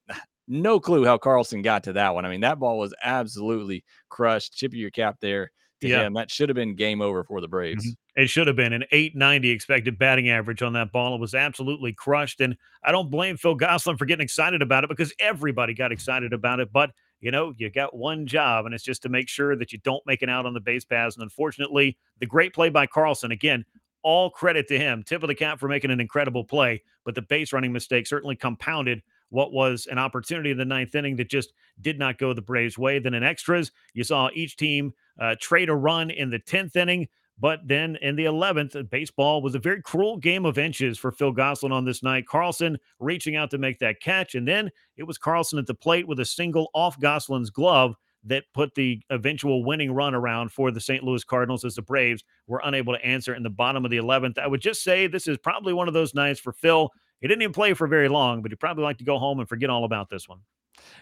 no 0.47 0.79
clue 0.79 1.05
how 1.05 1.17
Carlson 1.17 1.61
got 1.61 1.83
to 1.85 1.93
that 1.93 2.13
one. 2.13 2.25
I 2.25 2.29
mean, 2.29 2.41
that 2.41 2.59
ball 2.59 2.77
was 2.77 2.93
absolutely 3.03 3.83
crushed. 4.09 4.53
Chip 4.55 4.73
your 4.73 4.91
cap 4.91 5.17
there 5.21 5.51
to 5.81 5.87
yeah. 5.87 6.05
him. 6.05 6.13
That 6.13 6.31
should 6.31 6.49
have 6.49 6.55
been 6.55 6.75
game 6.75 7.01
over 7.01 7.23
for 7.23 7.41
the 7.41 7.47
Braves. 7.47 7.85
Mm-hmm. 7.85 8.21
It 8.21 8.29
should 8.29 8.47
have 8.47 8.55
been 8.55 8.73
an 8.73 8.85
890 8.91 9.49
expected 9.49 9.97
batting 9.97 10.29
average 10.29 10.61
on 10.61 10.73
that 10.73 10.91
ball. 10.91 11.15
It 11.15 11.21
was 11.21 11.33
absolutely 11.33 11.93
crushed. 11.93 12.39
And 12.39 12.55
I 12.83 12.91
don't 12.91 13.11
blame 13.11 13.37
Phil 13.37 13.55
Gosselin 13.55 13.97
for 13.97 14.05
getting 14.05 14.23
excited 14.23 14.61
about 14.61 14.83
it 14.83 14.89
because 14.89 15.13
everybody 15.19 15.73
got 15.73 15.91
excited 15.91 16.31
about 16.31 16.61
it. 16.61 16.71
But, 16.71 16.91
you 17.19 17.31
know, 17.31 17.53
you 17.57 17.69
got 17.69 17.95
one 17.95 18.25
job, 18.25 18.65
and 18.65 18.73
it's 18.73 18.85
just 18.85 19.01
to 19.03 19.09
make 19.09 19.27
sure 19.27 19.55
that 19.57 19.73
you 19.73 19.79
don't 19.79 20.05
make 20.05 20.21
an 20.21 20.29
out 20.29 20.45
on 20.45 20.53
the 20.53 20.61
base 20.61 20.85
paths. 20.85 21.17
And 21.17 21.23
unfortunately, 21.23 21.97
the 22.19 22.25
great 22.25 22.53
play 22.53 22.69
by 22.69 22.87
Carlson, 22.87 23.31
again, 23.31 23.65
all 24.01 24.29
credit 24.29 24.67
to 24.69 24.77
him. 24.77 25.03
Tip 25.03 25.23
of 25.23 25.27
the 25.27 25.35
cap 25.35 25.59
for 25.59 25.67
making 25.67 25.91
an 25.91 25.99
incredible 25.99 26.45
play. 26.45 26.83
But 27.03 27.15
the 27.15 27.21
base 27.21 27.51
running 27.51 27.73
mistake 27.73 28.07
certainly 28.07 28.35
compounded 28.35 29.01
what 29.29 29.51
was 29.51 29.87
an 29.89 29.97
opportunity 29.97 30.51
in 30.51 30.57
the 30.57 30.65
ninth 30.65 30.95
inning 30.95 31.15
that 31.17 31.29
just 31.29 31.53
did 31.81 31.99
not 31.99 32.17
go 32.17 32.33
the 32.33 32.41
Braves' 32.41 32.77
way. 32.77 32.99
Then 32.99 33.13
in 33.13 33.23
extras, 33.23 33.71
you 33.93 34.03
saw 34.03 34.29
each 34.33 34.57
team 34.57 34.93
uh, 35.19 35.35
trade 35.39 35.69
a 35.69 35.75
run 35.75 36.09
in 36.09 36.29
the 36.29 36.39
10th 36.39 36.75
inning. 36.75 37.07
But 37.37 37.67
then 37.67 37.97
in 37.97 38.15
the 38.15 38.25
11th, 38.25 38.89
baseball 38.89 39.41
was 39.41 39.55
a 39.55 39.59
very 39.59 39.81
cruel 39.81 40.15
game 40.15 40.45
of 40.45 40.57
inches 40.57 40.97
for 40.97 41.11
Phil 41.11 41.33
Gosselin 41.33 41.73
on 41.73 41.83
this 41.83 42.01
night. 42.01 42.27
Carlson 42.27 42.77
reaching 42.99 43.35
out 43.35 43.51
to 43.51 43.57
make 43.57 43.79
that 43.79 43.99
catch. 43.99 44.35
And 44.35 44.47
then 44.47 44.71
it 44.95 45.03
was 45.03 45.17
Carlson 45.17 45.59
at 45.59 45.67
the 45.67 45.73
plate 45.73 46.07
with 46.07 46.21
a 46.21 46.25
single 46.25 46.69
off 46.73 46.97
Gosselin's 46.99 47.49
glove 47.49 47.95
that 48.23 48.45
put 48.53 48.73
the 48.73 49.01
eventual 49.09 49.63
winning 49.63 49.91
run 49.91 50.15
around 50.15 50.51
for 50.51 50.71
the 50.71 50.79
St. 50.79 51.03
Louis 51.03 51.23
Cardinals 51.23 51.63
as 51.63 51.75
the 51.75 51.81
Braves 51.81 52.23
were 52.47 52.61
unable 52.63 52.93
to 52.93 53.05
answer 53.05 53.35
in 53.35 53.43
the 53.43 53.49
bottom 53.49 53.85
of 53.85 53.91
the 53.91 53.97
11th. 53.97 54.39
I 54.39 54.47
would 54.47 54.61
just 54.61 54.81
say 54.81 55.05
this 55.05 55.27
is 55.27 55.37
probably 55.37 55.73
one 55.73 55.87
of 55.87 55.93
those 55.93 56.15
nights 56.15 56.39
for 56.39 56.53
Phil 56.53 56.89
he 57.21 57.27
didn't 57.27 57.41
even 57.41 57.53
play 57.53 57.73
for 57.73 57.87
very 57.87 58.09
long, 58.09 58.41
but 58.41 58.51
he'd 58.51 58.59
probably 58.59 58.83
like 58.83 58.97
to 58.99 59.03
go 59.03 59.17
home 59.17 59.39
and 59.39 59.49
forget 59.49 59.69
all 59.69 59.85
about 59.85 60.09
this 60.09 60.27
one. 60.27 60.39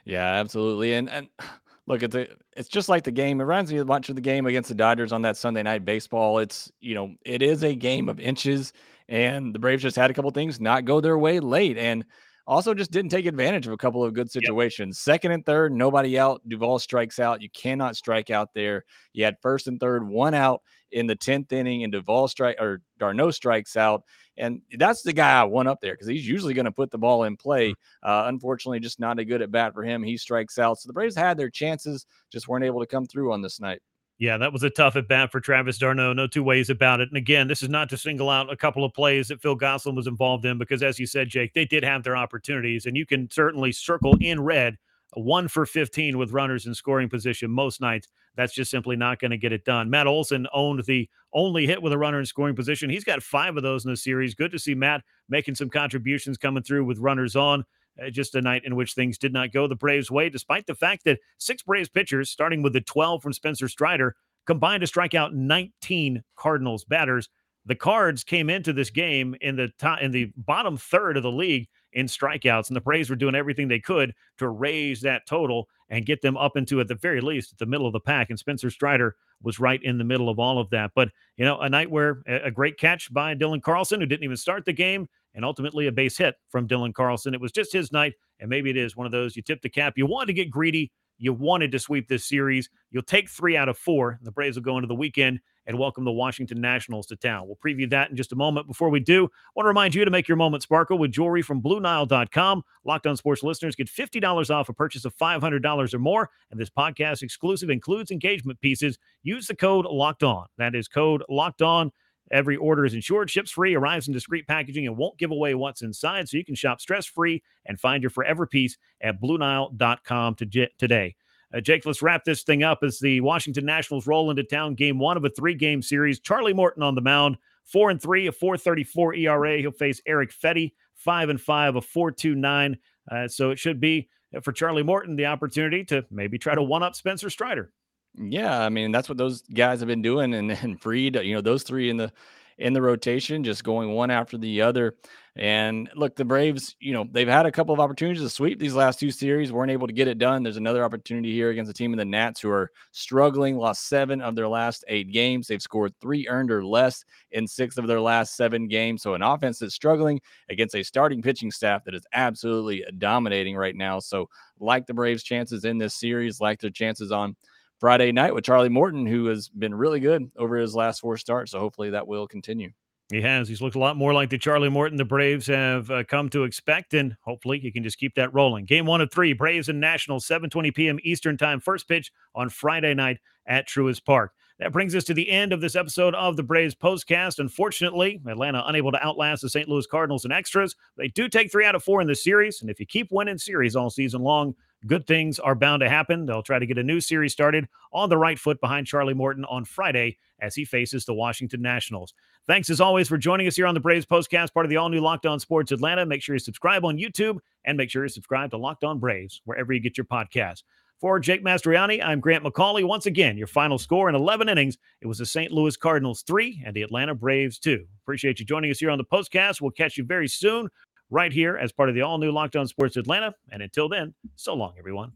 Yeah, 0.05 0.25
absolutely. 0.25 0.93
And 0.93 1.09
and 1.09 1.27
look, 1.87 2.03
it's 2.03 2.15
a, 2.15 2.27
it's 2.55 2.69
just 2.69 2.89
like 2.89 3.03
the 3.03 3.11
game. 3.11 3.41
It 3.41 3.43
reminds 3.43 3.71
me 3.71 3.79
a 3.79 3.85
bunch 3.85 4.09
of 4.09 4.15
the 4.15 4.21
game 4.21 4.45
against 4.45 4.69
the 4.69 4.75
Dodgers 4.75 5.11
on 5.11 5.21
that 5.23 5.37
Sunday 5.37 5.63
night 5.63 5.85
baseball. 5.85 6.39
It's 6.39 6.71
you 6.79 6.95
know, 6.95 7.15
it 7.25 7.41
is 7.41 7.63
a 7.63 7.75
game 7.75 8.09
of 8.09 8.19
inches, 8.19 8.73
and 9.09 9.53
the 9.53 9.59
Braves 9.59 9.83
just 9.83 9.95
had 9.95 10.11
a 10.11 10.13
couple 10.13 10.31
things 10.31 10.59
not 10.59 10.85
go 10.85 11.01
their 11.01 11.17
way 11.17 11.39
late, 11.39 11.77
and 11.77 12.05
also 12.45 12.73
just 12.73 12.91
didn't 12.91 13.11
take 13.11 13.25
advantage 13.25 13.67
of 13.67 13.73
a 13.73 13.77
couple 13.77 14.03
of 14.03 14.13
good 14.13 14.31
situations. 14.31 14.97
Yep. 14.99 15.13
Second 15.13 15.31
and 15.31 15.45
third, 15.45 15.73
nobody 15.73 16.19
out. 16.19 16.41
Duvall 16.47 16.79
strikes 16.79 17.19
out. 17.19 17.41
You 17.41 17.49
cannot 17.49 17.95
strike 17.95 18.29
out 18.29 18.49
there. 18.53 18.83
You 19.13 19.23
had 19.25 19.37
first 19.41 19.67
and 19.67 19.79
third, 19.79 20.07
one 20.07 20.33
out 20.33 20.61
in 20.91 21.07
the 21.07 21.15
tenth 21.15 21.51
inning, 21.51 21.83
and 21.83 21.91
Duvall 21.91 22.27
strike 22.27 22.57
or 22.59 22.81
d'Arnaud 22.99 23.31
strikes 23.31 23.75
out. 23.77 24.03
And 24.37 24.61
that's 24.77 25.03
the 25.03 25.13
guy 25.13 25.39
I 25.39 25.43
want 25.43 25.67
up 25.67 25.79
there 25.81 25.93
because 25.93 26.07
he's 26.07 26.27
usually 26.27 26.53
going 26.53 26.65
to 26.65 26.71
put 26.71 26.91
the 26.91 26.97
ball 26.97 27.23
in 27.23 27.37
play. 27.37 27.69
Mm-hmm. 27.69 28.09
Uh, 28.09 28.27
unfortunately, 28.27 28.79
just 28.79 28.99
not 28.99 29.19
a 29.19 29.25
good 29.25 29.41
at 29.41 29.51
bat 29.51 29.73
for 29.73 29.83
him. 29.83 30.03
He 30.03 30.17
strikes 30.17 30.57
out. 30.57 30.79
So 30.79 30.87
the 30.87 30.93
Braves 30.93 31.15
had 31.15 31.37
their 31.37 31.49
chances, 31.49 32.05
just 32.31 32.47
weren't 32.47 32.65
able 32.65 32.79
to 32.79 32.87
come 32.87 33.05
through 33.05 33.31
on 33.31 33.41
this 33.41 33.59
night. 33.59 33.81
Yeah, 34.23 34.37
that 34.37 34.53
was 34.53 34.63
a 34.63 34.69
tough 34.69 34.95
at 34.95 35.09
bat 35.09 35.33
for 35.33 35.41
Travis 35.41 35.77
d'Arnaud. 35.77 36.13
No 36.13 36.27
two 36.27 36.43
ways 36.43 36.69
about 36.69 37.01
it. 37.01 37.09
And 37.09 37.17
again, 37.17 37.49
this 37.49 37.61
is 37.61 37.67
not 37.67 37.89
to 37.89 37.97
single 37.97 38.29
out 38.29 38.49
a 38.49 38.55
couple 38.55 38.85
of 38.85 38.93
plays 38.93 39.27
that 39.27 39.41
Phil 39.41 39.53
Gosselin 39.53 39.97
was 39.97 40.07
involved 40.07 40.45
in 40.45 40.57
because, 40.57 40.81
as 40.81 40.97
you 40.97 41.05
said, 41.05 41.27
Jake, 41.27 41.53
they 41.53 41.65
did 41.65 41.83
have 41.83 42.03
their 42.03 42.15
opportunities. 42.15 42.85
And 42.85 42.95
you 42.95 43.05
can 43.05 43.29
certainly 43.29 43.73
circle 43.73 44.15
in 44.21 44.39
red 44.39 44.77
one 45.15 45.49
for 45.49 45.65
15 45.65 46.17
with 46.17 46.31
runners 46.31 46.67
in 46.67 46.73
scoring 46.73 47.09
position 47.09 47.51
most 47.51 47.81
nights. 47.81 48.07
That's 48.37 48.53
just 48.53 48.71
simply 48.71 48.95
not 48.95 49.19
going 49.19 49.31
to 49.31 49.37
get 49.37 49.51
it 49.51 49.65
done. 49.65 49.89
Matt 49.89 50.07
Olson 50.07 50.47
owned 50.53 50.85
the 50.85 51.09
only 51.33 51.67
hit 51.67 51.81
with 51.81 51.91
a 51.91 51.97
runner 51.97 52.19
in 52.19 52.25
scoring 52.25 52.55
position. 52.55 52.89
He's 52.89 53.03
got 53.03 53.21
five 53.21 53.57
of 53.57 53.63
those 53.63 53.83
in 53.83 53.91
the 53.91 53.97
series. 53.97 54.35
Good 54.35 54.53
to 54.53 54.59
see 54.59 54.73
Matt 54.73 55.03
making 55.27 55.55
some 55.55 55.69
contributions 55.69 56.37
coming 56.37 56.63
through 56.63 56.85
with 56.85 56.97
runners 56.97 57.35
on. 57.35 57.65
Uh, 58.01 58.09
just 58.09 58.33
a 58.33 58.41
night 58.41 58.63
in 58.65 58.75
which 58.75 58.93
things 58.93 59.19
did 59.19 59.31
not 59.31 59.51
go 59.51 59.67
the 59.67 59.75
Braves' 59.75 60.09
way, 60.09 60.27
despite 60.27 60.65
the 60.65 60.73
fact 60.73 61.03
that 61.05 61.19
six 61.37 61.61
Braves 61.61 61.89
pitchers, 61.89 62.29
starting 62.29 62.63
with 62.63 62.73
the 62.73 62.81
12 62.81 63.21
from 63.21 63.33
Spencer 63.33 63.67
Strider, 63.67 64.15
combined 64.47 64.81
to 64.81 64.87
strike 64.87 65.13
out 65.13 65.35
19 65.35 66.23
Cardinals 66.35 66.83
batters. 66.85 67.29
The 67.65 67.75
Cards 67.75 68.23
came 68.23 68.49
into 68.49 68.73
this 68.73 68.89
game 68.89 69.35
in 69.41 69.55
the 69.55 69.69
top, 69.79 70.01
in 70.01 70.11
the 70.11 70.31
bottom 70.35 70.75
third 70.75 71.17
of 71.17 71.23
the 71.23 71.31
league 71.31 71.67
in 71.93 72.07
strikeouts, 72.07 72.67
and 72.67 72.75
the 72.75 72.81
Braves 72.81 73.09
were 73.09 73.15
doing 73.15 73.35
everything 73.35 73.67
they 73.67 73.79
could 73.79 74.13
to 74.39 74.49
raise 74.49 75.01
that 75.01 75.27
total 75.27 75.69
and 75.89 76.05
get 76.05 76.21
them 76.21 76.35
up 76.35 76.57
into, 76.57 76.81
at 76.81 76.87
the 76.87 76.95
very 76.95 77.21
least, 77.21 77.53
at 77.53 77.59
the 77.59 77.65
middle 77.65 77.85
of 77.85 77.93
the 77.93 77.99
pack. 77.99 78.29
And 78.29 78.39
Spencer 78.39 78.69
Strider 78.69 79.15
was 79.41 79.59
right 79.59 79.81
in 79.83 79.97
the 79.97 80.03
middle 80.03 80.29
of 80.29 80.39
all 80.39 80.59
of 80.59 80.69
that. 80.71 80.91
But 80.95 81.09
you 81.37 81.45
know, 81.45 81.59
a 81.59 81.69
night 81.69 81.91
where 81.91 82.21
a 82.25 82.51
great 82.51 82.77
catch 82.77 83.13
by 83.13 83.35
Dylan 83.35 83.61
Carlson, 83.61 83.99
who 83.99 84.07
didn't 84.07 84.23
even 84.23 84.37
start 84.37 84.65
the 84.65 84.73
game, 84.73 85.07
and 85.35 85.45
ultimately 85.45 85.87
a 85.87 85.91
base 85.91 86.17
hit 86.17 86.35
from 86.49 86.67
Dylan 86.67 86.93
Carlson. 86.93 87.33
It 87.33 87.41
was 87.41 87.51
just 87.51 87.73
his 87.73 87.91
night, 87.91 88.13
and 88.39 88.49
maybe 88.49 88.69
it 88.69 88.77
is 88.77 88.95
one 88.95 89.05
of 89.05 89.11
those 89.11 89.35
you 89.35 89.41
tip 89.41 89.61
the 89.61 89.69
cap. 89.69 89.93
You 89.97 90.05
wanted 90.05 90.27
to 90.27 90.33
get 90.33 90.51
greedy 90.51 90.91
you 91.17 91.33
wanted 91.33 91.71
to 91.71 91.79
sweep 91.79 92.07
this 92.07 92.25
series. 92.25 92.69
You'll 92.91 93.03
take 93.03 93.29
three 93.29 93.55
out 93.55 93.69
of 93.69 93.77
four. 93.77 94.19
The 94.21 94.31
Braves 94.31 94.57
will 94.57 94.63
go 94.63 94.77
into 94.77 94.87
the 94.87 94.95
weekend 94.95 95.39
and 95.65 95.79
welcome 95.79 96.03
the 96.03 96.11
Washington 96.11 96.59
Nationals 96.59 97.05
to 97.07 97.15
town. 97.15 97.47
We'll 97.47 97.57
preview 97.63 97.89
that 97.91 98.09
in 98.09 98.17
just 98.17 98.33
a 98.33 98.35
moment. 98.35 98.67
Before 98.67 98.89
we 98.89 98.99
do, 98.99 99.25
I 99.25 99.51
want 99.55 99.65
to 99.65 99.69
remind 99.69 99.95
you 99.95 100.03
to 100.03 100.11
make 100.11 100.27
your 100.27 100.35
moment 100.35 100.63
sparkle 100.63 100.97
with 100.97 101.13
jewelry 101.13 101.41
from 101.41 101.61
BlueNile.com. 101.61 102.63
Locked 102.83 103.07
on 103.07 103.15
Sports 103.15 103.43
listeners 103.43 103.75
get 103.75 103.87
$50 103.87 104.53
off 104.53 104.67
a 104.67 104.73
purchase 104.73 105.05
of 105.05 105.15
$500 105.15 105.93
or 105.93 105.99
more. 105.99 106.29
And 106.51 106.59
this 106.59 106.69
podcast 106.69 107.21
exclusive 107.21 107.69
includes 107.69 108.11
engagement 108.11 108.59
pieces. 108.59 108.97
Use 109.21 109.47
the 109.47 109.55
code 109.55 109.85
Locked 109.85 110.23
On. 110.23 110.45
That 110.57 110.75
is 110.75 110.87
code 110.89 111.23
Locked 111.29 111.61
On. 111.61 111.91
Every 112.31 112.55
order 112.55 112.85
is 112.85 112.93
insured, 112.93 113.29
ships 113.29 113.51
free, 113.51 113.75
arrives 113.75 114.07
in 114.07 114.13
discreet 114.13 114.47
packaging, 114.47 114.87
and 114.87 114.97
won't 114.97 115.17
give 115.17 115.31
away 115.31 115.53
what's 115.55 115.81
inside. 115.81 116.29
So 116.29 116.37
you 116.37 116.45
can 116.45 116.55
shop 116.55 116.81
stress 116.81 117.05
free 117.05 117.43
and 117.65 117.79
find 117.79 118.01
your 118.01 118.09
forever 118.09 118.47
piece 118.47 118.77
at 119.01 119.21
BlueNile.com 119.21 120.35
today. 120.35 121.15
Uh, 121.53 121.61
Jake, 121.61 121.85
let's 121.85 122.01
wrap 122.01 122.23
this 122.23 122.43
thing 122.43 122.63
up 122.63 122.79
as 122.81 122.99
the 122.99 123.21
Washington 123.21 123.65
Nationals 123.65 124.07
roll 124.07 124.31
into 124.31 124.43
town. 124.43 124.73
Game 124.73 124.97
one 124.97 125.17
of 125.17 125.25
a 125.25 125.29
three-game 125.29 125.81
series. 125.81 126.19
Charlie 126.19 126.53
Morton 126.53 126.81
on 126.81 126.95
the 126.95 127.01
mound, 127.01 127.37
four 127.63 127.91
and 127.91 128.01
three, 128.01 128.27
a 128.27 128.31
4.34 128.31 129.19
ERA. 129.19 129.57
He'll 129.59 129.71
face 129.71 130.01
Erick 130.07 130.33
Fedde, 130.33 130.73
five 130.95 131.29
and 131.29 131.39
five, 131.39 131.75
a 131.75 131.81
4.29. 131.81 132.77
Uh, 133.11 133.27
so 133.27 133.51
it 133.51 133.59
should 133.59 133.79
be 133.79 134.09
uh, 134.35 134.39
for 134.39 134.51
Charlie 134.51 134.81
Morton 134.81 135.15
the 135.15 135.27
opportunity 135.27 135.83
to 135.85 136.05
maybe 136.09 136.39
try 136.39 136.55
to 136.55 136.63
one-up 136.63 136.95
Spencer 136.95 137.29
Strider. 137.29 137.71
Yeah, 138.15 138.59
I 138.61 138.69
mean 138.69 138.91
that's 138.91 139.09
what 139.09 139.17
those 139.17 139.41
guys 139.41 139.79
have 139.79 139.87
been 139.87 140.01
doing, 140.01 140.33
and 140.33 140.51
and 140.51 140.79
Fried, 140.81 141.17
uh, 141.17 141.21
you 141.21 141.33
know, 141.35 141.41
those 141.41 141.63
three 141.63 141.89
in 141.89 141.97
the 141.97 142.11
in 142.59 142.73
the 142.73 142.81
rotation, 142.81 143.43
just 143.43 143.63
going 143.63 143.91
one 143.93 144.11
after 144.11 144.37
the 144.37 144.61
other. 144.61 144.93
And 145.35 145.89
look, 145.95 146.15
the 146.15 146.23
Braves, 146.23 146.75
you 146.79 146.93
know, 146.93 147.07
they've 147.11 147.27
had 147.27 147.47
a 147.47 147.51
couple 147.51 147.73
of 147.73 147.79
opportunities 147.79 148.21
to 148.21 148.29
sweep 148.29 148.59
these 148.59 148.75
last 148.75 148.99
two 148.99 149.09
series, 149.09 149.51
weren't 149.51 149.71
able 149.71 149.87
to 149.87 149.93
get 149.93 150.07
it 150.07 150.19
done. 150.19 150.43
There's 150.43 150.57
another 150.57 150.83
opportunity 150.83 151.31
here 151.33 151.49
against 151.49 151.71
a 151.71 151.73
team 151.73 151.91
in 151.91 151.97
the 151.97 152.05
Nats 152.05 152.39
who 152.39 152.51
are 152.51 152.69
struggling, 152.91 153.57
lost 153.57 153.87
seven 153.89 154.21
of 154.21 154.35
their 154.35 154.47
last 154.47 154.85
eight 154.89 155.11
games. 155.11 155.47
They've 155.47 155.59
scored 155.59 155.93
three 155.99 156.27
earned 156.27 156.51
or 156.51 156.63
less 156.63 157.03
in 157.31 157.47
six 157.47 157.79
of 157.79 157.87
their 157.87 157.99
last 157.99 158.35
seven 158.37 158.67
games. 158.67 159.01
So, 159.01 159.15
an 159.15 159.23
offense 159.23 159.57
that's 159.57 159.73
struggling 159.73 160.21
against 160.49 160.75
a 160.75 160.83
starting 160.83 161.23
pitching 161.23 161.49
staff 161.49 161.83
that 161.85 161.95
is 161.95 162.05
absolutely 162.13 162.85
dominating 162.99 163.55
right 163.55 163.75
now. 163.75 163.97
So, 163.97 164.29
like 164.59 164.85
the 164.85 164.93
Braves' 164.93 165.23
chances 165.23 165.65
in 165.65 165.79
this 165.79 165.95
series, 165.95 166.39
like 166.39 166.59
their 166.59 166.69
chances 166.69 167.11
on 167.11 167.35
Friday 167.83 168.13
night 168.13 168.33
with 168.33 168.45
Charlie 168.45 168.69
Morton, 168.69 169.05
who 169.05 169.25
has 169.25 169.49
been 169.49 169.75
really 169.75 169.99
good 169.99 170.31
over 170.37 170.55
his 170.55 170.73
last 170.73 171.01
four 171.01 171.17
starts. 171.17 171.51
So 171.51 171.59
hopefully 171.59 171.89
that 171.89 172.07
will 172.07 172.25
continue. 172.29 172.71
He 173.11 173.19
has. 173.19 173.49
He's 173.49 173.61
looked 173.61 173.75
a 173.75 173.79
lot 173.79 173.97
more 173.97 174.13
like 174.13 174.29
the 174.29 174.37
Charlie 174.37 174.69
Morton 174.69 174.97
the 174.97 175.03
Braves 175.03 175.47
have 175.47 175.91
uh, 175.91 176.05
come 176.05 176.29
to 176.29 176.45
expect, 176.45 176.93
and 176.93 177.17
hopefully 177.19 177.59
he 177.59 177.73
can 177.73 177.83
just 177.83 177.97
keep 177.97 178.15
that 178.15 178.33
rolling. 178.33 178.63
Game 178.63 178.85
one 178.85 179.01
of 179.01 179.11
three, 179.11 179.33
Braves 179.33 179.67
and 179.67 179.81
Nationals, 179.81 180.25
7:20 180.25 180.73
p.m. 180.73 180.97
Eastern 181.03 181.37
Time, 181.37 181.59
first 181.59 181.89
pitch 181.89 182.09
on 182.33 182.47
Friday 182.47 182.93
night 182.93 183.17
at 183.47 183.67
Truist 183.67 184.05
Park. 184.05 184.31
That 184.59 184.71
brings 184.71 184.95
us 184.95 185.03
to 185.03 185.13
the 185.13 185.29
end 185.29 185.51
of 185.51 185.59
this 185.59 185.75
episode 185.75 186.15
of 186.15 186.37
the 186.37 186.43
Braves 186.43 186.75
postcast. 186.75 187.39
Unfortunately, 187.39 188.21
Atlanta 188.25 188.63
unable 188.65 188.93
to 188.93 189.05
outlast 189.05 189.41
the 189.41 189.49
St. 189.49 189.67
Louis 189.67 189.87
Cardinals 189.87 190.23
in 190.23 190.31
extras. 190.31 190.73
They 190.95 191.09
do 191.09 191.27
take 191.27 191.51
three 191.51 191.65
out 191.65 191.75
of 191.75 191.83
four 191.83 191.99
in 191.99 192.07
the 192.07 192.15
series, 192.15 192.61
and 192.61 192.69
if 192.69 192.79
you 192.79 192.85
keep 192.85 193.09
winning 193.11 193.37
series 193.37 193.75
all 193.75 193.89
season 193.89 194.21
long, 194.21 194.55
good 194.87 195.07
things 195.07 195.39
are 195.39 195.55
bound 195.55 195.81
to 195.81 195.89
happen. 195.89 196.25
They'll 196.25 196.43
try 196.43 196.59
to 196.59 196.65
get 196.65 196.77
a 196.77 196.83
new 196.83 196.99
series 196.99 197.33
started 197.33 197.67
on 197.91 198.09
the 198.09 198.17
right 198.17 198.37
foot 198.37 198.59
behind 198.61 198.87
Charlie 198.87 199.13
Morton 199.13 199.45
on 199.45 199.65
Friday 199.65 200.17
as 200.39 200.55
he 200.55 200.65
faces 200.65 201.05
the 201.05 201.13
Washington 201.13 201.61
Nationals. 201.61 202.13
Thanks 202.45 202.69
as 202.69 202.81
always 202.81 203.07
for 203.07 203.17
joining 203.17 203.47
us 203.47 203.55
here 203.55 203.67
on 203.67 203.73
the 203.73 203.79
Braves 203.79 204.05
Postcast, 204.05 204.53
part 204.53 204.65
of 204.65 204.69
the 204.69 204.77
all 204.77 204.89
new 204.89 204.99
Locked 204.99 205.25
On 205.25 205.39
Sports 205.39 205.71
Atlanta. 205.71 206.05
Make 206.05 206.21
sure 206.21 206.35
you 206.35 206.39
subscribe 206.39 206.83
on 206.83 206.97
YouTube 206.97 207.39
and 207.63 207.77
make 207.77 207.89
sure 207.89 208.03
you 208.03 208.09
subscribe 208.09 208.51
to 208.51 208.57
Locked 208.57 208.83
On 208.83 208.99
Braves 208.99 209.41
wherever 209.45 209.71
you 209.71 209.79
get 209.79 209.97
your 209.97 210.05
podcasts. 210.05 210.63
For 210.99 211.19
Jake 211.19 211.43
Mastriani, 211.43 212.01
I'm 212.01 212.21
Grant 212.21 212.45
McAuley. 212.45 212.85
Once 212.85 213.07
again, 213.07 213.37
your 213.37 213.47
final 213.47 213.77
score 213.77 214.07
in 214.07 214.15
11 214.15 214.47
innings, 214.47 214.77
it 215.01 215.07
was 215.07 215.17
the 215.17 215.25
St. 215.25 215.51
Louis 215.51 215.75
Cardinals 215.75 216.21
3 216.21 216.63
and 216.65 216.73
the 216.73 216.81
Atlanta 216.81 217.13
Braves 217.13 217.59
2. 217.59 217.85
Appreciate 218.03 218.39
you 218.39 218.45
joining 218.45 218.71
us 218.71 218.79
here 218.79 218.89
on 218.89 218.97
the 218.97 219.03
postcast. 219.03 219.59
We'll 219.59 219.71
catch 219.71 219.97
you 219.97 220.05
very 220.05 220.29
soon 220.29 220.69
right 221.09 221.31
here 221.31 221.57
as 221.57 221.71
part 221.71 221.89
of 221.89 221.95
the 221.95 222.01
all 222.01 222.17
new 222.17 222.31
Locked 222.31 222.55
On 222.55 222.67
Sports 222.67 222.97
Atlanta. 222.97 223.33
And 223.51 223.61
until 223.61 223.89
then, 223.89 224.13
so 224.35 224.53
long, 224.53 224.73
everyone. 224.77 225.11